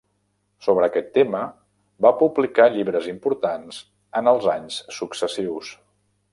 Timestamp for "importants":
3.13-3.81